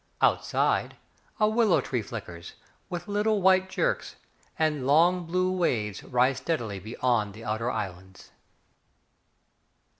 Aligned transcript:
Outside, 0.19 0.95
A 1.39 1.47
willow 1.47 1.79
tree 1.79 2.01
flickers 2.01 2.53
With 2.89 3.07
little 3.07 3.39
white 3.39 3.69
jerks, 3.69 4.15
And 4.57 4.87
long 4.87 5.27
blue 5.27 5.51
waves 5.51 6.03
Rise 6.03 6.37
steadily 6.37 6.79
beyond 6.79 7.35
the 7.35 7.45
outer 7.45 7.69
islands. 7.69 8.31